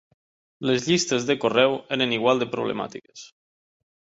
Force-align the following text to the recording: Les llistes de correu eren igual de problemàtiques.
Les 0.69 0.87
llistes 0.91 1.27
de 1.27 1.35
correu 1.43 1.77
eren 1.99 2.17
igual 2.17 2.43
de 2.45 2.49
problemàtiques. 2.57 3.29